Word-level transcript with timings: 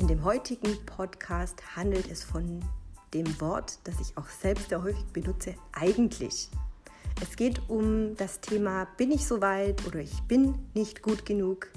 In 0.00 0.08
dem 0.08 0.24
heutigen 0.24 0.82
Podcast 0.86 1.76
handelt 1.76 2.10
es 2.10 2.24
von 2.24 2.64
dem 3.12 3.38
Wort, 3.38 3.78
das 3.84 4.00
ich 4.00 4.16
auch 4.16 4.30
selbst 4.30 4.70
sehr 4.70 4.82
häufig 4.82 5.04
benutze, 5.12 5.54
eigentlich. 5.72 6.48
Es 7.20 7.36
geht 7.36 7.60
um 7.68 8.16
das 8.16 8.40
Thema, 8.40 8.86
bin 8.96 9.12
ich 9.12 9.26
soweit 9.26 9.86
oder 9.86 9.98
ich 9.98 10.22
bin 10.22 10.54
nicht 10.72 11.02
gut 11.02 11.26
genug. 11.26 11.68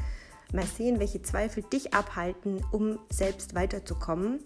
Mal 0.53 0.65
sehen, 0.65 1.01
welche 1.01 1.21
Zweifel 1.21 1.63
dich 1.63 1.93
abhalten, 1.93 2.63
um 2.71 2.97
selbst 3.11 3.55
weiterzukommen 3.55 4.39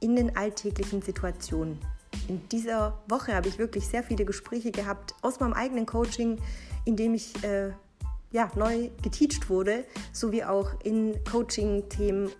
in 0.00 0.16
den 0.16 0.36
alltäglichen 0.36 1.00
Situationen. 1.00 1.78
In 2.26 2.48
dieser 2.48 2.98
Woche 3.06 3.36
habe 3.36 3.46
ich 3.46 3.56
wirklich 3.56 3.86
sehr 3.86 4.02
viele 4.02 4.24
Gespräche 4.24 4.72
gehabt 4.72 5.14
aus 5.22 5.38
meinem 5.38 5.52
eigenen 5.52 5.86
Coaching, 5.86 6.40
in 6.84 6.96
dem 6.96 7.14
ich 7.14 7.32
äh, 7.44 7.70
ja, 8.32 8.50
neu 8.56 8.90
geteacht 9.00 9.48
wurde, 9.48 9.84
sowie 10.12 10.42
auch 10.42 10.72
in 10.82 11.22
Coaching-Themen 11.22 12.32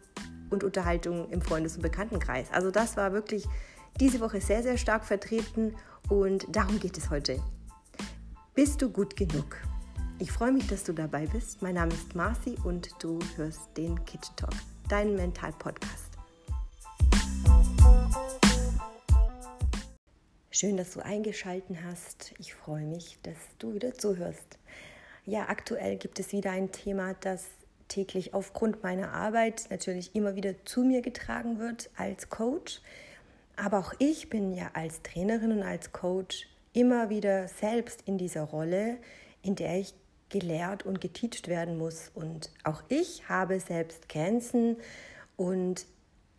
und 0.52 0.64
Unterhaltungen 0.64 1.30
im 1.30 1.42
Freundes- 1.42 1.76
und 1.76 1.82
Bekanntenkreis. 1.82 2.48
Also 2.52 2.70
das 2.70 2.96
war 2.96 3.12
wirklich 3.12 3.46
diese 4.00 4.20
Woche 4.20 4.40
sehr, 4.40 4.62
sehr 4.62 4.76
stark 4.76 5.04
vertreten 5.04 5.74
und 6.08 6.46
darum 6.54 6.78
geht 6.78 6.96
es 6.96 7.10
heute. 7.10 7.42
Bist 8.54 8.82
du 8.82 8.90
gut 8.90 9.16
genug? 9.16 9.56
Ich 10.18 10.30
freue 10.30 10.52
mich, 10.52 10.68
dass 10.68 10.84
du 10.84 10.92
dabei 10.92 11.26
bist. 11.26 11.62
Mein 11.62 11.74
Name 11.74 11.92
ist 11.92 12.14
Marci 12.14 12.56
und 12.64 12.90
du 13.02 13.18
hörst 13.36 13.76
den 13.76 14.04
Kitchen 14.04 14.36
Talk, 14.36 14.54
deinen 14.88 15.16
Mental-Podcast. 15.16 16.12
Schön, 20.50 20.76
dass 20.76 20.92
du 20.92 21.00
eingeschaltet 21.00 21.78
hast. 21.84 22.34
Ich 22.38 22.54
freue 22.54 22.84
mich, 22.84 23.18
dass 23.22 23.36
du 23.58 23.74
wieder 23.74 23.94
zuhörst. 23.94 24.58
Ja, 25.24 25.48
aktuell 25.48 25.96
gibt 25.96 26.20
es 26.20 26.32
wieder 26.32 26.50
ein 26.50 26.70
Thema, 26.70 27.14
das 27.14 27.46
täglich 27.88 28.34
aufgrund 28.34 28.82
meiner 28.82 29.12
Arbeit 29.12 29.66
natürlich 29.70 30.14
immer 30.14 30.36
wieder 30.36 30.64
zu 30.64 30.82
mir 30.82 31.02
getragen 31.02 31.58
wird 31.58 31.90
als 31.96 32.28
Coach. 32.28 32.80
Aber 33.56 33.78
auch 33.78 33.94
ich 33.98 34.30
bin 34.30 34.54
ja 34.54 34.70
als 34.74 35.02
Trainerin 35.02 35.52
und 35.52 35.62
als 35.62 35.92
Coach 35.92 36.48
immer 36.72 37.10
wieder 37.10 37.48
selbst 37.48 38.02
in 38.06 38.18
dieser 38.18 38.42
Rolle, 38.42 38.98
in 39.42 39.56
der 39.56 39.78
ich 39.78 39.94
gelehrt 40.30 40.84
und 40.84 41.00
geteacht 41.00 41.48
werden 41.48 41.76
muss. 41.76 42.10
Und 42.14 42.50
auch 42.64 42.82
ich 42.88 43.28
habe 43.28 43.60
selbst 43.60 44.08
Grenzen 44.08 44.76
und 45.36 45.86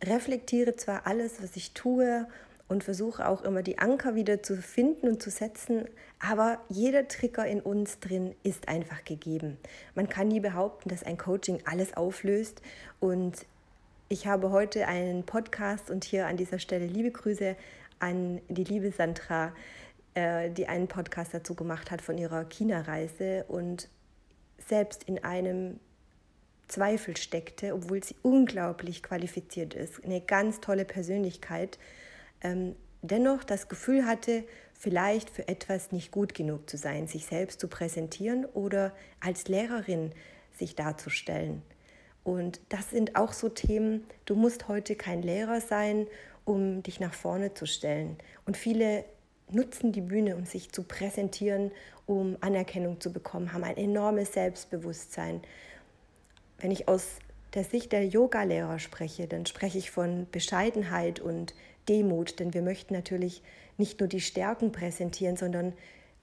reflektiere 0.02 0.76
zwar 0.76 1.06
alles, 1.06 1.42
was 1.42 1.56
ich 1.56 1.72
tue 1.72 2.26
und 2.68 2.84
versuche 2.84 3.28
auch 3.28 3.42
immer 3.42 3.62
die 3.62 3.78
Anker 3.78 4.14
wieder 4.14 4.42
zu 4.42 4.56
finden 4.56 5.08
und 5.08 5.22
zu 5.22 5.30
setzen, 5.30 5.84
aber 6.18 6.60
jeder 6.68 7.08
Trigger 7.08 7.46
in 7.46 7.60
uns 7.60 8.00
drin 8.00 8.34
ist 8.42 8.68
einfach 8.68 9.04
gegeben. 9.04 9.58
Man 9.94 10.08
kann 10.08 10.28
nie 10.28 10.40
behaupten, 10.40 10.88
dass 10.88 11.02
ein 11.02 11.18
Coaching 11.18 11.58
alles 11.66 11.96
auflöst. 11.96 12.62
Und 13.00 13.46
ich 14.08 14.26
habe 14.26 14.50
heute 14.50 14.86
einen 14.88 15.24
Podcast 15.24 15.90
und 15.90 16.04
hier 16.04 16.26
an 16.26 16.36
dieser 16.36 16.58
Stelle 16.58 16.86
liebe 16.86 17.10
Grüße 17.10 17.56
an 17.98 18.40
die 18.48 18.64
liebe 18.64 18.90
Sandra, 18.90 19.52
äh, 20.14 20.50
die 20.50 20.66
einen 20.66 20.88
Podcast 20.88 21.34
dazu 21.34 21.54
gemacht 21.54 21.90
hat 21.90 22.02
von 22.02 22.18
ihrer 22.18 22.44
China-Reise 22.44 23.44
und 23.48 23.88
selbst 24.58 25.04
in 25.04 25.22
einem 25.22 25.78
Zweifel 26.68 27.16
steckte, 27.16 27.74
obwohl 27.74 28.02
sie 28.02 28.16
unglaublich 28.22 29.02
qualifiziert 29.02 29.74
ist, 29.74 30.02
eine 30.04 30.20
ganz 30.20 30.60
tolle 30.60 30.84
Persönlichkeit, 30.84 31.78
ähm, 32.44 32.76
dennoch 33.02 33.42
das 33.42 33.68
Gefühl 33.68 34.06
hatte, 34.06 34.44
vielleicht 34.72 35.30
für 35.30 35.48
etwas 35.48 35.92
nicht 35.92 36.12
gut 36.12 36.34
genug 36.34 36.68
zu 36.70 36.76
sein, 36.76 37.06
sich 37.08 37.26
selbst 37.26 37.58
zu 37.58 37.68
präsentieren 37.68 38.44
oder 38.44 38.92
als 39.20 39.48
Lehrerin 39.48 40.12
sich 40.56 40.76
darzustellen. 40.76 41.62
Und 42.22 42.60
das 42.68 42.90
sind 42.90 43.16
auch 43.16 43.32
so 43.32 43.48
Themen, 43.48 44.04
du 44.24 44.34
musst 44.34 44.68
heute 44.68 44.94
kein 44.94 45.22
Lehrer 45.22 45.60
sein, 45.60 46.06
um 46.44 46.82
dich 46.82 47.00
nach 47.00 47.14
vorne 47.14 47.54
zu 47.54 47.66
stellen. 47.66 48.16
Und 48.46 48.56
viele 48.56 49.04
nutzen 49.50 49.92
die 49.92 50.00
Bühne, 50.00 50.36
um 50.36 50.46
sich 50.46 50.72
zu 50.72 50.82
präsentieren, 50.82 51.70
um 52.06 52.36
Anerkennung 52.40 53.00
zu 53.00 53.12
bekommen, 53.12 53.52
haben 53.52 53.64
ein 53.64 53.76
enormes 53.76 54.32
Selbstbewusstsein. 54.32 55.42
Wenn 56.58 56.70
ich 56.70 56.88
aus 56.88 57.18
der 57.54 57.64
Sicht 57.64 57.92
der 57.92 58.06
Yoga-Lehrer 58.06 58.78
spreche, 58.78 59.26
dann 59.26 59.46
spreche 59.46 59.78
ich 59.78 59.90
von 59.90 60.26
Bescheidenheit 60.30 61.20
und 61.20 61.54
Demut, 61.88 62.40
denn 62.40 62.54
wir 62.54 62.62
möchten 62.62 62.94
natürlich 62.94 63.42
nicht 63.76 64.00
nur 64.00 64.08
die 64.08 64.20
Stärken 64.20 64.72
präsentieren, 64.72 65.36
sondern 65.36 65.72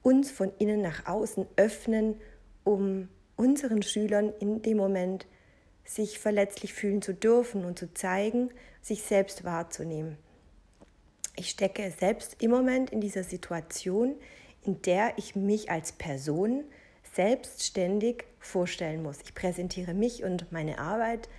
uns 0.02 0.32
von 0.32 0.52
innen 0.58 0.82
nach 0.82 1.06
außen 1.06 1.46
öffnen, 1.56 2.16
um 2.64 3.08
unseren 3.36 3.82
Schülern 3.82 4.34
in 4.40 4.62
dem 4.62 4.78
Moment 4.78 5.26
sich 5.86 6.20
verletzlich 6.20 6.74
fühlen 6.74 7.02
zu 7.02 7.14
dürfen 7.14 7.66
und 7.66 7.78
zu 7.80 7.94
zeigen, 7.94 8.50
sich 8.82 9.04
selbst 9.04 9.44
wahrzunehmen. 9.44 10.18
Ich 11.36 11.50
stecke 11.50 11.92
selbst 11.98 12.42
im 12.42 12.52
Moment 12.52 12.90
in 12.90 13.02
dieser 13.02 13.24
Situation, 13.24 14.16
in 14.64 14.82
der 14.82 15.14
ich 15.18 15.36
mich 15.36 15.72
als 15.72 15.92
Person 15.92 16.64
selbstständig 17.14 18.26
vorstellen 18.42 19.04
muss. 19.04 19.20
Ich 19.24 19.34
präsentiere 19.34 19.94
mich 19.94 20.24
und 20.24 20.52
meine 20.52 20.80
Arbeit 20.80 21.30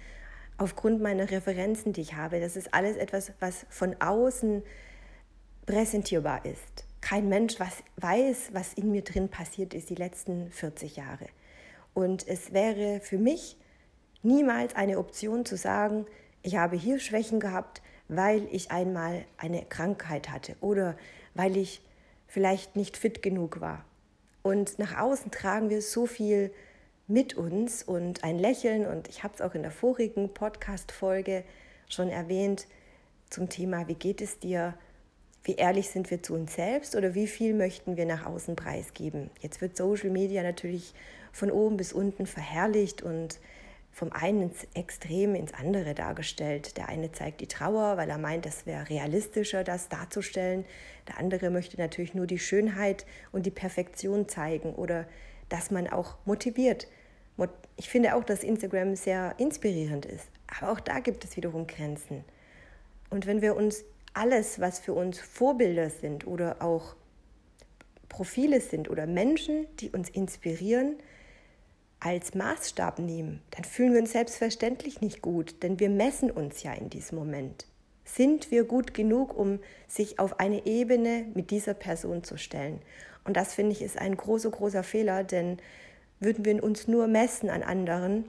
aufgrund 0.56 1.02
meiner 1.02 1.30
Referenzen, 1.30 1.92
die 1.92 2.00
ich 2.00 2.14
habe. 2.14 2.40
Das 2.40 2.56
ist 2.56 2.72
alles 2.72 2.96
etwas, 2.96 3.32
was 3.40 3.66
von 3.68 3.96
außen 4.00 4.62
präsentierbar 5.66 6.44
ist. 6.44 6.86
Kein 7.00 7.28
Mensch 7.28 7.58
was 7.58 7.82
weiß, 7.96 8.50
was 8.52 8.74
in 8.74 8.90
mir 8.90 9.02
drin 9.02 9.28
passiert 9.28 9.74
ist 9.74 9.90
die 9.90 9.96
letzten 9.96 10.50
40 10.50 10.96
Jahre. 10.96 11.26
Und 11.94 12.26
es 12.26 12.52
wäre 12.52 13.00
für 13.00 13.18
mich 13.18 13.58
niemals 14.22 14.74
eine 14.76 14.98
Option 14.98 15.44
zu 15.44 15.56
sagen, 15.56 16.06
ich 16.42 16.56
habe 16.56 16.76
hier 16.76 16.98
Schwächen 17.00 17.40
gehabt, 17.40 17.82
weil 18.08 18.46
ich 18.50 18.70
einmal 18.70 19.24
eine 19.36 19.64
Krankheit 19.64 20.30
hatte 20.30 20.56
oder 20.60 20.96
weil 21.34 21.56
ich 21.56 21.82
vielleicht 22.26 22.76
nicht 22.76 22.96
fit 22.96 23.22
genug 23.22 23.60
war. 23.60 23.84
Und 24.42 24.78
nach 24.78 24.98
außen 24.98 25.30
tragen 25.30 25.70
wir 25.70 25.82
so 25.82 26.06
viel 26.06 26.52
mit 27.06 27.34
uns 27.34 27.82
und 27.82 28.24
ein 28.24 28.38
Lächeln. 28.38 28.86
Und 28.86 29.08
ich 29.08 29.22
habe 29.22 29.34
es 29.34 29.40
auch 29.40 29.54
in 29.54 29.62
der 29.62 29.70
vorigen 29.70 30.32
Podcast-Folge 30.32 31.44
schon 31.88 32.08
erwähnt 32.08 32.66
zum 33.30 33.48
Thema, 33.48 33.88
wie 33.88 33.94
geht 33.94 34.20
es 34.20 34.38
dir? 34.38 34.74
Wie 35.44 35.56
ehrlich 35.56 35.88
sind 35.88 36.10
wir 36.10 36.22
zu 36.22 36.34
uns 36.34 36.54
selbst 36.54 36.94
oder 36.94 37.14
wie 37.14 37.26
viel 37.26 37.52
möchten 37.54 37.96
wir 37.96 38.06
nach 38.06 38.26
außen 38.26 38.54
preisgeben? 38.54 39.28
Jetzt 39.40 39.60
wird 39.60 39.76
Social 39.76 40.10
Media 40.10 40.42
natürlich 40.42 40.94
von 41.32 41.50
oben 41.50 41.76
bis 41.76 41.92
unten 41.92 42.26
verherrlicht 42.26 43.02
und 43.02 43.40
vom 43.90 44.12
einen 44.12 44.42
ins 44.42 44.66
Extrem 44.74 45.34
ins 45.34 45.52
andere 45.52 45.94
dargestellt. 45.94 46.76
Der 46.76 46.88
eine 46.88 47.12
zeigt 47.12 47.40
die 47.40 47.46
Trauer, 47.46 47.96
weil 47.96 48.08
er 48.08 48.18
meint, 48.18 48.46
es 48.46 48.66
wäre 48.66 48.88
realistischer, 48.88 49.64
das 49.64 49.88
darzustellen. 49.88 50.64
Der 51.08 51.18
andere 51.18 51.50
möchte 51.50 51.76
natürlich 51.76 52.14
nur 52.14 52.26
die 52.26 52.38
Schönheit 52.38 53.04
und 53.32 53.44
die 53.44 53.50
Perfektion 53.50 54.28
zeigen 54.28 54.74
oder 54.74 55.06
dass 55.48 55.70
man 55.70 55.88
auch 55.88 56.16
motiviert. 56.24 56.88
Ich 57.76 57.88
finde 57.88 58.14
auch, 58.14 58.24
dass 58.24 58.44
Instagram 58.44 58.94
sehr 58.96 59.34
inspirierend 59.38 60.06
ist. 60.06 60.28
Aber 60.46 60.72
auch 60.72 60.80
da 60.80 61.00
gibt 61.00 61.24
es 61.24 61.36
wiederum 61.36 61.66
Grenzen. 61.66 62.24
Und 63.10 63.26
wenn 63.26 63.42
wir 63.42 63.56
uns 63.56 63.84
alles, 64.14 64.60
was 64.60 64.78
für 64.78 64.92
uns 64.92 65.18
Vorbilder 65.18 65.90
sind 65.90 66.26
oder 66.26 66.62
auch 66.62 66.94
Profile 68.08 68.60
sind 68.60 68.90
oder 68.90 69.06
Menschen, 69.06 69.66
die 69.80 69.90
uns 69.90 70.10
inspirieren, 70.10 70.96
als 71.98 72.34
Maßstab 72.34 72.98
nehmen, 72.98 73.40
dann 73.50 73.64
fühlen 73.64 73.94
wir 73.94 74.00
uns 74.00 74.12
selbstverständlich 74.12 75.00
nicht 75.00 75.22
gut, 75.22 75.62
denn 75.62 75.80
wir 75.80 75.88
messen 75.88 76.30
uns 76.30 76.62
ja 76.62 76.72
in 76.74 76.90
diesem 76.90 77.16
Moment. 77.18 77.66
Sind 78.04 78.50
wir 78.50 78.64
gut 78.64 78.94
genug, 78.94 79.36
um 79.36 79.60
sich 79.86 80.18
auf 80.18 80.40
eine 80.40 80.66
Ebene 80.66 81.26
mit 81.34 81.50
dieser 81.50 81.74
Person 81.74 82.24
zu 82.24 82.36
stellen? 82.36 82.80
Und 83.24 83.36
das 83.36 83.54
finde 83.54 83.72
ich 83.72 83.82
ist 83.82 83.98
ein 83.98 84.16
großer, 84.16 84.50
großer 84.50 84.82
Fehler, 84.82 85.22
denn 85.24 85.58
würden 86.20 86.44
wir 86.44 86.62
uns 86.62 86.88
nur 86.88 87.06
messen 87.06 87.50
an 87.50 87.62
anderen, 87.62 88.24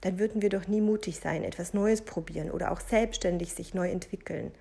dann 0.00 0.18
würden 0.18 0.42
wir 0.42 0.48
doch 0.48 0.68
nie 0.68 0.80
mutig 0.80 1.18
sein, 1.18 1.44
etwas 1.44 1.74
Neues 1.74 2.02
probieren 2.02 2.50
oder 2.50 2.70
auch 2.70 2.80
selbstständig 2.80 3.54
sich 3.54 3.74
neu 3.74 3.90
entwickeln. 3.90 4.52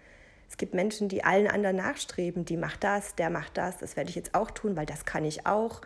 Es 0.49 0.57
gibt 0.57 0.73
Menschen, 0.73 1.09
die 1.09 1.23
allen 1.23 1.47
anderen 1.47 1.75
nachstreben, 1.75 2.45
die 2.45 2.57
macht 2.57 2.83
das, 2.83 3.15
der 3.15 3.29
macht 3.29 3.57
das, 3.57 3.77
das 3.77 3.95
werde 3.95 4.09
ich 4.09 4.15
jetzt 4.15 4.33
auch 4.33 4.49
tun, 4.51 4.75
weil 4.75 4.85
das 4.85 5.05
kann 5.05 5.25
ich 5.25 5.45
auch. 5.45 5.81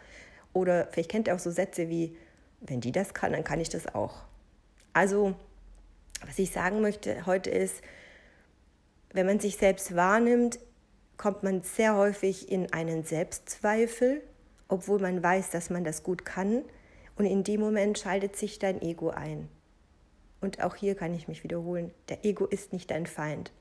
Oder 0.53 0.88
vielleicht 0.91 1.11
kennt 1.11 1.27
ihr 1.27 1.35
auch 1.35 1.39
so 1.39 1.51
Sätze 1.51 1.89
wie, 1.89 2.15
wenn 2.61 2.81
die 2.81 2.91
das 2.91 3.13
kann, 3.13 3.31
dann 3.31 3.44
kann 3.44 3.59
ich 3.59 3.69
das 3.69 3.94
auch. 3.94 4.23
Also, 4.94 5.33
was 6.25 6.38
ich 6.38 6.51
sagen 6.51 6.81
möchte 6.81 7.25
heute 7.25 7.50
ist, 7.50 7.81
wenn 9.13 9.25
man 9.25 9.39
sich 9.39 9.57
selbst 9.57 9.95
wahrnimmt, 9.95 10.59
kommt 11.17 11.43
man 11.43 11.61
sehr 11.61 11.95
häufig 11.95 12.51
in 12.51 12.71
einen 12.73 13.03
Selbstzweifel, 13.03 14.21
obwohl 14.67 14.99
man 14.99 15.21
weiß, 15.21 15.51
dass 15.51 15.69
man 15.69 15.83
das 15.83 16.03
gut 16.03 16.25
kann. 16.25 16.63
Und 17.15 17.25
in 17.25 17.43
dem 17.43 17.59
Moment 17.59 17.99
schaltet 17.99 18.35
sich 18.35 18.57
dein 18.57 18.81
Ego 18.81 19.09
ein. 19.09 19.49
Und 20.39 20.63
auch 20.63 20.75
hier 20.75 20.95
kann 20.95 21.13
ich 21.13 21.27
mich 21.27 21.43
wiederholen, 21.43 21.91
der 22.09 22.25
Ego 22.25 22.45
ist 22.45 22.73
nicht 22.73 22.89
dein 22.89 23.05
Feind. 23.05 23.51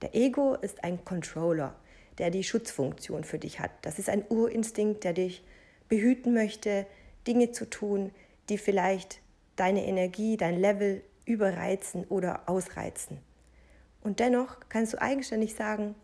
Der 0.00 0.14
Ego 0.14 0.54
ist 0.54 0.82
ein 0.82 1.04
Controller, 1.04 1.76
der 2.18 2.30
die 2.30 2.44
Schutzfunktion 2.44 3.24
für 3.24 3.38
dich 3.38 3.60
hat. 3.60 3.70
Das 3.82 3.98
ist 3.98 4.08
ein 4.08 4.24
Urinstinkt, 4.28 5.04
der 5.04 5.12
dich 5.12 5.44
behüten 5.88 6.32
möchte, 6.32 6.86
Dinge 7.26 7.52
zu 7.52 7.68
tun, 7.68 8.10
die 8.48 8.58
vielleicht 8.58 9.20
deine 9.56 9.84
Energie, 9.84 10.36
dein 10.36 10.58
Level 10.58 11.02
überreizen 11.26 12.04
oder 12.04 12.48
ausreizen. 12.48 13.18
Und 14.04 14.20
dennoch 14.20 14.60
kannst 14.68 14.92
du 14.92 15.02
eigenständig 15.02 15.54
sagen, 15.54 15.96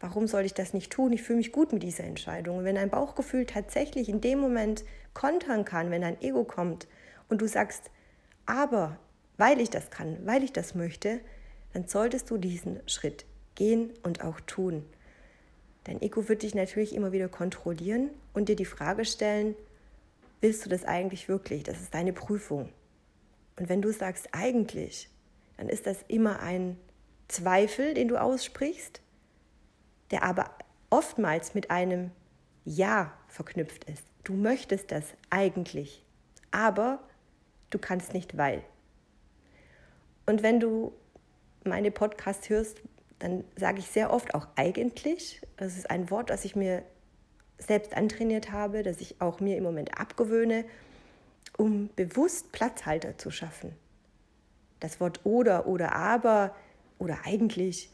warum 0.00 0.26
soll 0.26 0.44
ich 0.44 0.52
das 0.52 0.74
nicht 0.74 0.92
tun? 0.92 1.12
Ich 1.12 1.22
fühle 1.22 1.38
mich 1.38 1.52
gut 1.52 1.72
mit 1.72 1.82
dieser 1.82 2.04
Entscheidung. 2.04 2.58
Und 2.58 2.64
wenn 2.64 2.74
dein 2.74 2.90
Bauchgefühl 2.90 3.46
tatsächlich 3.46 4.10
in 4.10 4.20
dem 4.20 4.40
Moment 4.40 4.84
kontern 5.14 5.64
kann, 5.64 5.90
wenn 5.90 6.02
dein 6.02 6.20
Ego 6.20 6.44
kommt 6.44 6.88
und 7.30 7.40
du 7.40 7.48
sagst, 7.48 7.90
aber 8.44 8.98
weil 9.38 9.60
ich 9.60 9.70
das 9.70 9.90
kann, 9.90 10.18
weil 10.26 10.42
ich 10.42 10.52
das 10.52 10.74
möchte, 10.74 11.20
dann 11.72 11.88
solltest 11.88 12.30
du 12.30 12.36
diesen 12.36 12.80
Schritt 12.86 13.24
gehen 13.54 13.94
und 14.02 14.22
auch 14.22 14.40
tun. 14.40 14.84
Dein 15.84 16.02
Ego 16.02 16.28
wird 16.28 16.42
dich 16.42 16.54
natürlich 16.54 16.94
immer 16.94 17.12
wieder 17.12 17.28
kontrollieren 17.28 18.10
und 18.32 18.48
dir 18.48 18.56
die 18.56 18.64
Frage 18.64 19.04
stellen, 19.04 19.54
willst 20.40 20.64
du 20.64 20.70
das 20.70 20.84
eigentlich 20.84 21.28
wirklich? 21.28 21.62
Das 21.62 21.80
ist 21.80 21.94
deine 21.94 22.12
Prüfung. 22.12 22.70
Und 23.58 23.68
wenn 23.68 23.80
du 23.80 23.92
sagst 23.92 24.28
eigentlich, 24.32 25.08
dann 25.56 25.68
ist 25.68 25.86
das 25.86 25.98
immer 26.08 26.40
ein 26.40 26.76
Zweifel, 27.28 27.94
den 27.94 28.08
du 28.08 28.20
aussprichst, 28.20 29.00
der 30.10 30.22
aber 30.22 30.50
oftmals 30.90 31.54
mit 31.54 31.70
einem 31.70 32.10
Ja 32.64 33.12
verknüpft 33.28 33.84
ist. 33.84 34.04
Du 34.22 34.34
möchtest 34.34 34.90
das 34.90 35.04
eigentlich, 35.30 36.04
aber 36.50 37.00
du 37.70 37.78
kannst 37.78 38.14
nicht, 38.14 38.36
weil. 38.36 38.62
Und 40.26 40.42
wenn 40.42 40.60
du 40.60 40.92
meine 41.64 41.90
Podcasts 41.90 42.48
hörst, 42.48 42.82
dann 43.18 43.44
sage 43.56 43.78
ich 43.78 43.86
sehr 43.86 44.12
oft 44.12 44.34
auch 44.34 44.48
eigentlich. 44.56 45.40
Das 45.56 45.76
ist 45.76 45.90
ein 45.90 46.10
Wort, 46.10 46.30
das 46.30 46.44
ich 46.44 46.56
mir 46.56 46.82
selbst 47.58 47.96
antrainiert 47.96 48.50
habe, 48.52 48.82
das 48.82 49.00
ich 49.00 49.20
auch 49.20 49.40
mir 49.40 49.56
im 49.56 49.64
Moment 49.64 49.98
abgewöhne, 49.98 50.64
um 51.56 51.90
bewusst 51.96 52.52
Platzhalter 52.52 53.16
zu 53.16 53.30
schaffen. 53.30 53.74
Das 54.80 55.00
Wort 55.00 55.20
oder 55.24 55.66
oder 55.66 55.94
aber 55.94 56.54
oder 57.04 57.18
eigentlich 57.24 57.90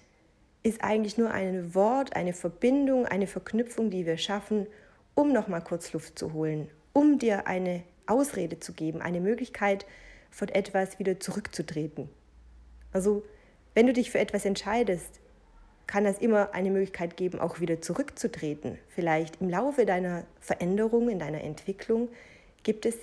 ist 0.63 0.83
eigentlich 0.83 1.19
nur 1.19 1.31
ein 1.31 1.75
Wort, 1.75 2.17
eine 2.17 2.33
Verbindung, 2.33 3.07
eine 3.07 3.27
Verknüpfung, 3.27 3.91
die 3.91 4.07
wir 4.07 4.17
schaffen, 4.17 4.67
um 5.15 5.33
nochmal 5.33 5.63
kurz 5.63 5.93
Luft 5.93 6.19
zu 6.19 6.33
holen, 6.33 6.71
um 6.93 7.19
dir 7.19 7.47
eine 7.47 7.83
Ausrede 8.07 8.61
zu 8.61 8.73
geben, 8.73 9.01
eine 9.01 9.21
Möglichkeit, 9.21 9.87
von 10.31 10.49
etwas 10.49 10.99
wieder 10.99 11.19
zurückzutreten. 11.19 12.09
Also, 12.93 13.25
wenn 13.75 13.87
du 13.87 13.93
dich 13.93 14.11
für 14.11 14.19
etwas 14.19 14.45
entscheidest, 14.45 15.21
kann 15.87 16.05
das 16.05 16.19
immer 16.19 16.55
eine 16.55 16.71
Möglichkeit 16.71 17.17
geben, 17.17 17.41
auch 17.41 17.59
wieder 17.59 17.81
zurückzutreten. 17.81 18.79
Vielleicht 18.89 19.41
im 19.41 19.49
Laufe 19.49 19.87
deiner 19.87 20.25
Veränderung, 20.41 21.09
in 21.09 21.19
deiner 21.19 21.41
Entwicklung 21.43 22.09
gibt 22.63 22.87
es 22.87 22.97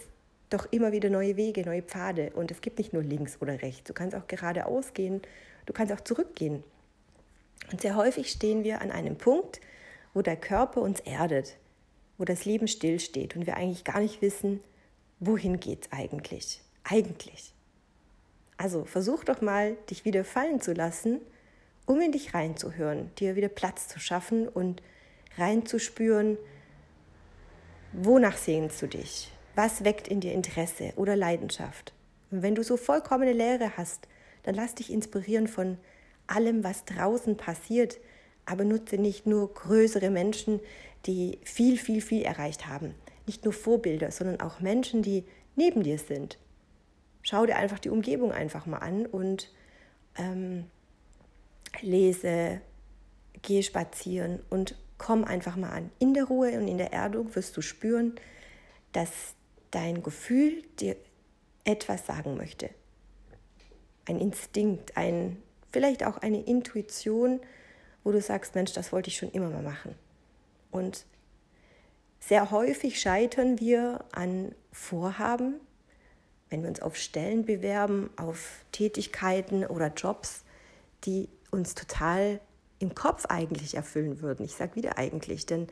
doch 0.50 0.68
immer 0.72 0.92
wieder 0.92 1.10
neue 1.10 1.36
Wege, 1.36 1.64
neue 1.64 1.82
Pfade. 1.82 2.32
Und 2.34 2.52
es 2.52 2.62
gibt 2.62 2.78
nicht 2.78 2.94
nur 2.94 3.04
links 3.04 3.38
oder 3.42 3.62
rechts. 3.62 3.84
Du 3.84 3.94
kannst 3.94 4.16
auch 4.16 4.28
geradeaus 4.28 4.94
gehen, 4.94 5.22
du 5.66 5.74
kannst 5.74 5.94
auch 5.94 6.02
zurückgehen. 6.02 6.64
Und 7.72 7.82
sehr 7.82 7.96
häufig 7.96 8.32
stehen 8.32 8.64
wir 8.64 8.82
an 8.82 8.92
einem 8.92 9.18
Punkt, 9.18 9.60
wo 10.14 10.22
der 10.22 10.38
Körper 10.38 10.82
uns 10.82 11.00
erdet, 11.02 11.58
wo 12.18 12.24
das 12.24 12.46
Leben 12.46 12.68
stillsteht 12.68 13.36
und 13.36 13.46
wir 13.46 13.58
eigentlich 13.58 13.84
gar 13.84 14.00
nicht 14.00 14.22
wissen, 14.22 14.62
wohin 15.20 15.60
geht 15.60 15.86
es 15.86 15.92
eigentlich. 15.92 16.62
Eigentlich. 16.84 17.54
Also 18.58 18.86
versuch 18.86 19.24
doch 19.24 19.42
mal, 19.42 19.76
dich 19.90 20.06
wieder 20.06 20.24
fallen 20.24 20.62
zu 20.62 20.74
lassen, 20.74 21.22
um 21.86 22.02
in 22.02 22.12
dich 22.12 22.34
reinzuhören, 22.34 23.12
dir 23.16 23.36
wieder 23.36 23.50
Platz 23.50 23.88
zu 23.88 24.00
schaffen 24.00 24.48
und 24.48 24.82
reinzuspüren, 25.38 26.38
wonach 27.94 28.38
sehnst 28.38 28.82
du 28.82 28.88
dich? 28.88 29.32
Was 29.58 29.84
weckt 29.84 30.08
in 30.08 30.20
dir 30.20 30.34
Interesse 30.34 30.94
oder 30.98 31.16
Leidenschaft? 31.16 31.92
Und 32.30 32.44
wenn 32.44 32.54
du 32.54 32.64
so 32.64 32.78
vollkommene 32.78 33.34
Leere 33.34 33.76
hast, 33.76 34.08
dann 34.44 34.54
lass 34.54 34.76
dich 34.76 34.94
inspirieren 34.94 35.48
von 35.48 35.80
allem, 36.28 36.64
was 36.64 36.86
draußen 36.86 37.38
passiert, 37.38 37.98
aber 38.46 38.64
nutze 38.64 39.00
nicht 39.00 39.26
nur 39.26 39.52
größere 39.52 40.12
Menschen, 40.12 40.60
die 41.08 41.40
viel, 41.44 41.80
viel, 41.80 42.02
viel 42.02 42.22
erreicht 42.22 42.68
haben. 42.68 42.94
Nicht 43.26 43.46
nur 43.46 43.54
Vorbilder, 43.54 44.12
sondern 44.12 44.42
auch 44.42 44.60
Menschen, 44.60 45.02
die 45.02 45.24
neben 45.56 45.82
dir 45.82 45.98
sind. 45.98 46.38
Schau 47.24 47.48
dir 47.48 47.56
einfach 47.56 47.80
die 47.80 47.90
Umgebung 47.90 48.32
einfach 48.32 48.68
mal 48.68 48.78
an 48.78 49.08
und 49.08 49.52
ähm, 50.20 50.66
lese, 51.82 52.62
geh 53.42 53.64
spazieren 53.64 54.40
und 54.52 54.76
komm 55.00 55.24
einfach 55.24 55.56
mal 55.56 55.72
an. 55.72 55.90
In 55.98 56.14
der 56.14 56.26
Ruhe 56.26 56.52
und 56.60 56.68
in 56.68 56.78
der 56.78 56.94
Erdung 56.94 57.34
wirst 57.34 57.58
du 57.58 57.64
spüren, 57.64 58.14
dass 58.92 59.34
dein 59.72 60.04
Gefühl 60.04 60.64
dir 60.80 60.96
etwas 61.64 62.06
sagen 62.06 62.38
möchte. 62.38 62.70
Ein 64.06 64.20
Instinkt, 64.20 64.96
ein 64.96 65.42
vielleicht 65.72 66.06
auch 66.06 66.18
eine 66.18 66.42
Intuition, 66.44 67.42
wo 68.04 68.12
du 68.12 68.22
sagst, 68.22 68.56
Mensch, 68.56 68.74
das 68.74 68.92
wollte 68.92 69.10
ich 69.10 69.18
schon 69.18 69.32
immer 69.32 69.50
mal 69.50 69.64
machen. 69.64 69.96
Und 70.72 71.06
sehr 72.20 72.52
häufig 72.52 73.00
scheitern 73.00 73.60
wir 73.60 74.04
an 74.12 74.56
Vorhaben, 74.72 75.60
wenn 76.50 76.62
wir 76.62 76.70
uns 76.70 76.82
auf 76.82 76.96
Stellen 76.96 77.46
bewerben, 77.46 78.10
auf 78.16 78.66
Tätigkeiten 78.72 79.66
oder 79.66 79.94
Jobs, 79.94 80.44
die 81.04 81.30
uns 81.52 81.76
total 81.76 82.40
im 82.80 82.96
Kopf 82.96 83.26
eigentlich 83.26 83.76
erfüllen 83.76 84.22
würden. 84.22 84.46
Ich 84.46 84.54
sage 84.54 84.76
wieder 84.76 84.98
eigentlich, 84.98 85.46
denn 85.46 85.68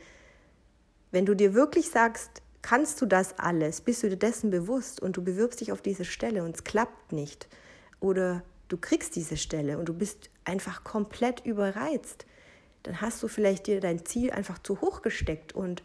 wenn 1.11 1.25
du 1.25 1.33
dir 1.33 1.53
wirklich 1.53 1.89
sagst, 1.89 2.41
kannst 2.65 2.99
du 2.99 3.05
das 3.05 3.37
alles, 3.37 3.81
bist 3.81 4.01
du 4.01 4.09
dir 4.09 4.17
dessen 4.17 4.49
bewusst 4.49 4.99
und 4.99 5.17
du 5.17 5.23
bewirbst 5.23 5.61
dich 5.61 5.71
auf 5.71 5.83
diese 5.83 6.03
Stelle 6.03 6.43
und 6.43 6.55
es 6.55 6.63
klappt 6.63 7.11
nicht 7.11 7.47
oder 7.99 8.41
du 8.69 8.77
kriegst 8.77 9.15
diese 9.15 9.37
Stelle 9.37 9.77
und 9.77 9.87
du 9.87 9.93
bist 9.93 10.31
einfach 10.45 10.83
komplett 10.83 11.45
überreizt, 11.45 12.25
dann 12.81 13.01
hast 13.01 13.21
du 13.21 13.27
vielleicht 13.27 13.67
dir 13.67 13.81
dein 13.81 14.03
Ziel 14.03 14.31
einfach 14.31 14.57
zu 14.57 14.81
hoch 14.81 15.03
gesteckt 15.03 15.53
und 15.53 15.83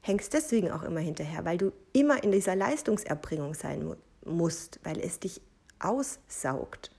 hängst 0.00 0.34
deswegen 0.34 0.70
auch 0.70 0.84
immer 0.84 1.00
hinterher, 1.00 1.44
weil 1.44 1.58
du 1.58 1.72
immer 1.92 2.22
in 2.22 2.30
dieser 2.30 2.54
Leistungserbringung 2.54 3.54
sein 3.54 3.96
musst, 4.24 4.78
weil 4.84 5.00
es 5.00 5.18
dich 5.18 5.40
aussaugt. 5.80 6.92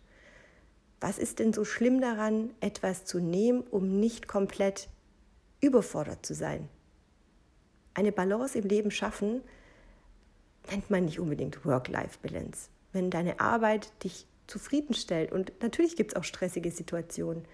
Was 1.00 1.20
ist 1.20 1.40
denn 1.40 1.54
so 1.54 1.64
schlimm 1.64 2.02
daran, 2.02 2.50
etwas 2.60 3.06
zu 3.06 3.20
nehmen, 3.20 3.62
um 3.62 4.02
nicht 4.02 4.28
komplett 4.28 4.90
überfordert 5.62 6.26
zu 6.26 6.34
sein? 6.34 6.68
Eine 7.94 8.12
Balance 8.12 8.58
im 8.58 8.66
Leben 8.68 8.92
schaffen 8.92 9.42
nennt 10.72 10.90
man 10.90 11.06
nicht 11.06 11.20
unbedingt 11.20 11.66
Work-Life-Balance. 11.66 12.70
Wenn 12.92 13.10
deine 13.10 13.40
Arbeit 13.40 13.92
dich 14.04 14.26
zufriedenstellt. 14.50 15.32
Und 15.32 15.52
natürlich 15.62 15.96
gibt 15.96 16.12
es 16.12 16.18
auch 16.18 16.24
stressige 16.24 16.72
Situationen. 16.72 17.46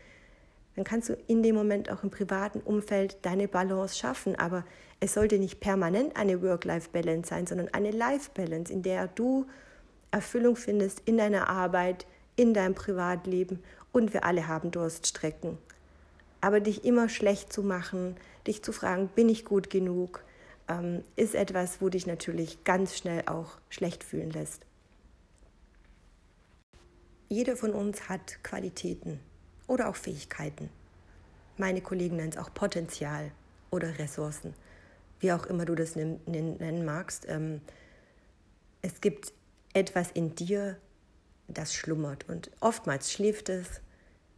Dann 0.75 0.83
kannst 0.83 1.09
du 1.09 1.13
in 1.27 1.43
dem 1.43 1.55
Moment 1.55 1.89
auch 1.89 2.03
im 2.03 2.09
privaten 2.09 2.59
Umfeld 2.61 3.17
deine 3.21 3.47
Balance 3.47 3.97
schaffen. 3.97 4.35
Aber 4.35 4.65
es 4.99 5.13
sollte 5.13 5.37
nicht 5.37 5.59
permanent 5.59 6.17
eine 6.17 6.41
Work-Life-Balance 6.41 7.29
sein, 7.29 7.47
sondern 7.47 7.69
eine 7.73 7.91
Life-Balance, 7.91 8.71
in 8.71 8.81
der 8.81 9.07
du 9.07 9.45
Erfüllung 10.11 10.55
findest 10.55 11.01
in 11.05 11.17
deiner 11.17 11.49
Arbeit, 11.49 12.05
in 12.35 12.53
deinem 12.53 12.75
Privatleben. 12.75 13.63
Und 13.91 14.13
wir 14.13 14.25
alle 14.25 14.47
haben 14.47 14.71
Durststrecken. 14.71 15.57
Aber 16.45 16.59
dich 16.59 16.85
immer 16.85 17.09
schlecht 17.09 17.51
zu 17.51 17.63
machen, 17.63 18.15
dich 18.45 18.61
zu 18.61 18.71
fragen, 18.71 19.07
bin 19.07 19.29
ich 19.29 19.45
gut 19.45 19.71
genug, 19.71 20.23
ähm, 20.67 21.03
ist 21.15 21.33
etwas, 21.33 21.81
wo 21.81 21.89
dich 21.89 22.05
natürlich 22.05 22.63
ganz 22.63 22.95
schnell 22.95 23.23
auch 23.25 23.57
schlecht 23.67 24.03
fühlen 24.03 24.29
lässt. 24.29 24.63
Jeder 27.29 27.57
von 27.57 27.71
uns 27.71 28.09
hat 28.09 28.43
Qualitäten 28.43 29.19
oder 29.65 29.89
auch 29.89 29.95
Fähigkeiten. 29.95 30.69
Meine 31.57 31.81
Kollegen 31.81 32.17
nennen 32.17 32.33
es 32.33 32.37
auch 32.37 32.53
Potenzial 32.53 33.31
oder 33.71 33.97
Ressourcen, 33.97 34.53
wie 35.21 35.31
auch 35.31 35.47
immer 35.47 35.65
du 35.65 35.73
das 35.73 35.95
nennen 35.95 36.85
magst. 36.85 37.25
Ähm, 37.27 37.59
es 38.83 39.01
gibt 39.01 39.33
etwas 39.73 40.11
in 40.11 40.35
dir, 40.35 40.77
das 41.47 41.73
schlummert 41.73 42.29
und 42.29 42.51
oftmals 42.59 43.11
schläft 43.11 43.49
es 43.49 43.81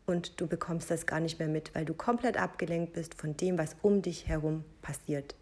und 0.07 0.39
du 0.39 0.47
bekommst 0.47 0.89
das 0.89 1.05
gar 1.05 1.19
nicht 1.19 1.37
mehr 1.37 1.49
mit, 1.49 1.75
weil 1.75 1.85
du 1.85 1.93
komplett 1.93 2.37
abgelenkt 2.37 2.93
bist 2.93 3.13
von 3.13 3.35
dem, 3.35 3.57
was 3.57 3.75
um 3.81 4.01
dich 4.01 4.27
herum 4.27 4.63
passiert. 4.81 5.35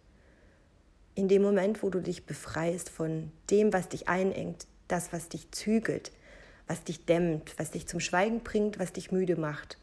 In 1.14 1.28
dem 1.28 1.44
Moment, 1.44 1.84
wo 1.84 1.90
du 1.90 2.02
dich 2.02 2.26
befreist 2.26 2.90
von 2.90 3.32
dem, 3.50 3.72
was 3.72 3.90
dich 3.90 4.10
einengt, 4.10 4.66
das, 4.88 5.14
was 5.14 5.30
dich 5.30 5.52
zügelt, 5.52 6.12
was 6.68 6.84
dich 6.84 7.06
dämmt, 7.06 7.54
was 7.58 7.72
dich 7.72 7.88
zum 7.88 8.00
Schweigen 8.00 8.42
bringt, 8.42 8.80
was 8.80 8.92
dich 8.92 9.12
müde 9.12 9.36
macht. 9.36 9.78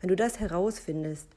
Wenn 0.00 0.08
du 0.08 0.16
das 0.16 0.40
herausfindest, 0.40 1.28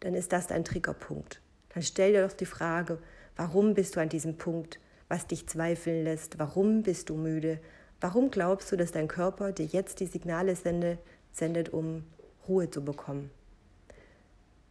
dann 0.00 0.14
ist 0.14 0.32
das 0.32 0.48
dein 0.48 0.64
Triggerpunkt. 0.64 1.40
Dann 1.72 1.84
stell 1.84 2.12
dir 2.12 2.26
doch 2.26 2.34
die 2.34 2.46
Frage, 2.46 2.98
warum 3.36 3.74
bist 3.74 3.94
du 3.94 4.00
an 4.00 4.08
diesem 4.08 4.36
Punkt, 4.36 4.80
was 5.08 5.28
dich 5.28 5.46
zweifeln 5.46 6.02
lässt? 6.02 6.38
Warum 6.40 6.82
bist 6.82 7.10
du 7.10 7.14
müde? 7.14 7.60
Warum 8.00 8.32
glaubst 8.32 8.72
du, 8.72 8.76
dass 8.76 8.90
dein 8.90 9.08
Körper 9.08 9.52
dir 9.52 9.66
jetzt 9.66 10.00
die 10.00 10.06
Signale 10.06 10.56
sende, 10.56 10.98
sendet, 11.32 11.72
um 11.72 12.04
Ruhe 12.48 12.70
zu 12.70 12.84
bekommen? 12.84 13.30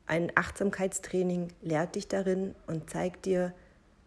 Ein 0.05 0.31
Achtsamkeitstraining 0.35 1.49
lehrt 1.61 1.95
dich 1.95 2.07
darin 2.07 2.55
und 2.67 2.89
zeigt 2.89 3.25
dir, 3.25 3.53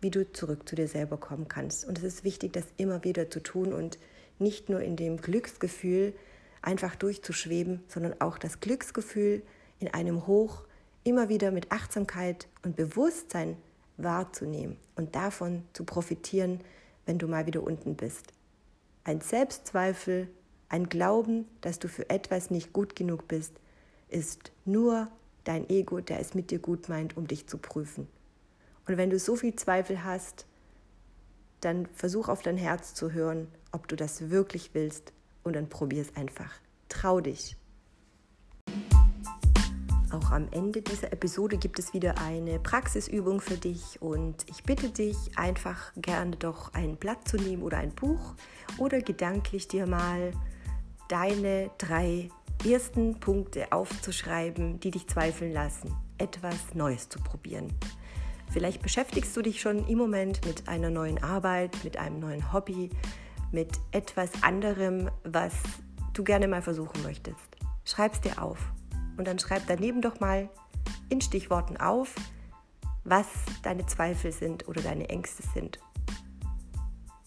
wie 0.01 0.11
du 0.11 0.31
zurück 0.31 0.69
zu 0.69 0.77
dir 0.77 0.89
selber 0.89 1.17
kommen 1.17 1.49
kannst. 1.49 1.87
Und 1.87 1.99
es 1.99 2.05
ist 2.05 2.25
wichtig, 2.25 2.53
das 2.53 2.65
immer 2.77 3.03
wieder 3.03 3.31
zu 3.31 3.41
tun 3.41 3.73
und 3.73 3.99
nicht 4.39 4.69
nur 4.69 4.81
in 4.81 4.97
dem 4.97 5.17
Glücksgefühl 5.17 6.13
einfach 6.61 6.97
durchzuschweben, 6.97 7.83
sondern 7.89 8.21
auch 8.21 8.39
das 8.39 8.61
Glücksgefühl 8.61 9.43
in 9.79 9.89
einem 9.89 10.27
Hoch 10.27 10.65
immer 11.05 11.29
wieder 11.29 11.51
mit 11.51 11.73
Achtsamkeit 11.73 12.49
und 12.63 12.77
Bewusstsein 12.77 13.57
wahrzunehmen 13.97 14.77
und 14.97 15.15
davon 15.15 15.63
zu 15.73 15.85
profitieren, 15.85 16.61
wenn 17.07 17.19
du 17.19 17.29
mal 17.29 17.47
wieder 17.47 17.63
unten 17.63 17.95
bist. 17.95 18.33
Ein 19.05 19.21
Selbstzweifel, 19.21 20.29
ein 20.69 20.89
Glauben, 20.89 21.47
dass 21.61 21.79
du 21.79 21.89
für 21.89 22.09
etwas 22.11 22.51
nicht 22.51 22.73
gut 22.73 22.97
genug 22.97 23.29
bist, 23.29 23.53
ist 24.09 24.53
nur 24.65 25.09
dein 25.45 25.69
Ego, 25.69 26.01
der 26.01 26.21
es 26.21 26.35
mit 26.35 26.51
dir 26.51 26.59
gut 26.59 26.89
meint, 26.89 27.17
um 27.17 27.27
dich 27.27 27.47
zu 27.47 27.59
prüfen. 27.59 28.09
Und 28.87 28.97
wenn 28.97 29.11
du 29.11 29.19
so 29.19 29.37
viel 29.37 29.55
Zweifel 29.57 30.05
hast, 30.05 30.47
dann 31.61 31.87
versuch 31.87 32.29
auf 32.29 32.43
dein 32.43 32.57
Herz 32.57 32.95
zu 32.95 33.13
hören, 33.13 33.49
ob 33.73 33.89
du 33.89 33.97
das 33.97 34.31
wirklich 34.31 34.71
willst 34.75 35.13
und 35.43 35.57
dann 35.57 35.69
probier 35.69 36.03
es 36.03 36.15
einfach. 36.17 36.53
Trau 36.89 37.21
dich. 37.21 37.57
Auch 40.13 40.31
am 40.31 40.49
Ende 40.53 40.83
dieser 40.83 41.13
Episode 41.13 41.59
gibt 41.59 41.79
es 41.79 41.93
wieder 41.93 42.19
eine 42.19 42.61
Praxisübung 42.61 43.41
für 43.41 43.57
dich 43.57 44.01
und 44.01 44.47
ich 44.49 44.63
bitte 44.63 44.89
dich 44.89 45.17
einfach 45.37 45.93
gerne 45.97 46.37
doch 46.37 46.73
ein 46.75 46.97
Blatt 46.97 47.27
zu 47.29 47.37
nehmen 47.37 47.63
oder 47.63 47.79
ein 47.79 47.91
Buch 47.91 48.35
oder 48.79 49.01
gedanklich 49.01 49.67
dir 49.67 49.87
mal 49.87 50.33
deine 51.09 51.71
drei 51.79 52.29
ersten 52.65 53.21
Punkte 53.21 53.71
aufzuschreiben, 53.73 54.81
die 54.81 54.91
dich 54.91 55.07
zweifeln 55.07 55.53
lassen, 55.53 55.95
etwas 56.19 56.75
Neues 56.75 57.09
zu 57.09 57.21
probieren. 57.21 57.73
Vielleicht 58.51 58.83
beschäftigst 58.83 59.37
du 59.37 59.43
dich 59.43 59.61
schon 59.61 59.87
im 59.87 59.99
Moment 59.99 60.45
mit 60.47 60.69
einer 60.69 60.91
neuen 60.91 61.23
Arbeit, 61.23 61.85
mit 61.85 61.97
einem 61.97 62.21
neuen 62.21 62.53
Hobby, 62.53 62.91
mit 63.53 63.79
etwas 63.93 64.31
anderem, 64.43 65.11
was 65.25 65.53
du 66.15 66.25
gerne 66.25 66.49
mal 66.49 66.63
versuchen 66.63 67.03
möchtest. 67.03 67.57
Schreib 67.85 68.15
es 68.15 68.21
dir 68.21 68.43
auf 68.43 68.59
und 69.17 69.27
dann 69.27 69.39
schreib 69.39 69.63
daneben 69.67 70.01
doch 70.01 70.21
mal 70.21 70.49
in 71.09 71.21
Stichworten 71.21 71.77
auf, 71.77 72.15
was 73.05 73.27
deine 73.63 73.87
Zweifel 73.87 74.33
sind 74.33 74.67
oder 74.69 74.83
deine 74.83 75.09
Ängste 75.09 75.43
sind. 75.55 75.79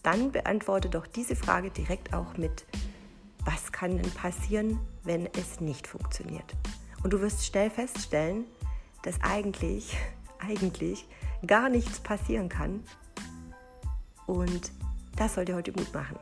Dann 0.02 0.32
beantworte 0.32 0.88
doch 0.88 1.06
diese 1.06 1.36
Frage 1.36 1.70
direkt 1.70 2.14
auch 2.14 2.36
mit, 2.36 2.66
was 3.44 3.72
kann 3.72 3.96
denn 3.96 4.10
passieren, 4.12 4.78
wenn 5.04 5.26
es 5.26 5.60
nicht 5.60 5.86
funktioniert? 5.86 6.54
Und 7.02 7.12
du 7.12 7.20
wirst 7.20 7.44
schnell 7.44 7.70
feststellen, 7.70 8.44
dass 9.02 9.20
eigentlich, 9.22 9.96
eigentlich 10.38 11.06
gar 11.46 11.68
nichts 11.68 12.00
passieren 12.00 12.48
kann. 12.48 12.84
Und 14.26 14.72
das 15.16 15.34
soll 15.34 15.44
dir 15.44 15.56
heute 15.56 15.72
Mut 15.72 15.92
machen. 15.94 16.18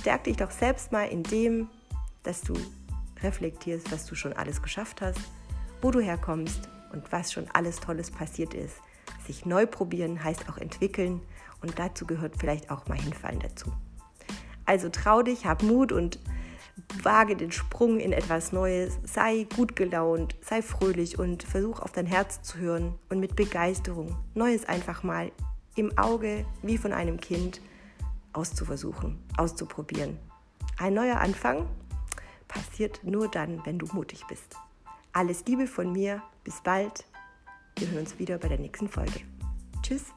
Stärk 0.00 0.24
dich 0.24 0.36
doch 0.36 0.50
selbst 0.50 0.92
mal 0.92 1.04
in 1.04 1.22
dem, 1.22 1.68
dass 2.22 2.42
du 2.42 2.54
reflektierst, 3.22 3.90
was 3.92 4.06
du 4.06 4.14
schon 4.14 4.32
alles 4.34 4.62
geschafft 4.62 5.00
hast, 5.00 5.20
wo 5.80 5.90
du 5.90 6.00
herkommst 6.00 6.68
und 6.92 7.10
was 7.12 7.32
schon 7.32 7.46
alles 7.52 7.80
Tolles 7.80 8.10
passiert 8.10 8.54
ist. 8.54 8.76
Sich 9.26 9.46
neu 9.46 9.66
probieren 9.66 10.22
heißt 10.22 10.48
auch 10.48 10.58
entwickeln 10.58 11.20
und 11.62 11.78
dazu 11.78 12.06
gehört 12.06 12.34
vielleicht 12.38 12.70
auch 12.70 12.86
mal 12.88 13.00
hinfallen 13.00 13.40
dazu. 13.40 13.72
Also 14.66 14.88
trau 14.88 15.22
dich, 15.22 15.46
hab 15.46 15.62
Mut 15.62 15.92
und 15.92 16.18
wage 17.02 17.36
den 17.36 17.52
Sprung 17.52 17.98
in 17.98 18.12
etwas 18.12 18.52
Neues, 18.52 18.98
sei 19.04 19.46
gut 19.56 19.76
gelaunt, 19.76 20.36
sei 20.42 20.60
fröhlich 20.60 21.18
und 21.18 21.42
versuch 21.42 21.80
auf 21.80 21.92
dein 21.92 22.06
Herz 22.06 22.42
zu 22.42 22.58
hören 22.58 22.94
und 23.08 23.20
mit 23.20 23.36
Begeisterung 23.36 24.16
Neues 24.34 24.66
einfach 24.66 25.02
mal 25.02 25.32
im 25.74 25.96
Auge 25.96 26.44
wie 26.62 26.78
von 26.78 26.92
einem 26.92 27.20
Kind 27.20 27.60
auszuversuchen, 28.32 29.18
auszuprobieren. 29.36 30.18
Ein 30.78 30.94
neuer 30.94 31.20
Anfang 31.20 31.66
passiert 32.48 33.00
nur 33.02 33.28
dann, 33.28 33.64
wenn 33.64 33.78
du 33.78 33.86
mutig 33.92 34.26
bist. 34.28 34.56
Alles 35.12 35.44
Liebe 35.46 35.66
von 35.66 35.92
mir, 35.92 36.22
bis 36.44 36.60
bald. 36.62 37.06
Wir 37.78 37.88
hören 37.88 38.00
uns 38.00 38.18
wieder 38.18 38.38
bei 38.38 38.48
der 38.48 38.58
nächsten 38.58 38.88
Folge. 38.88 39.20
Tschüss. 39.82 40.12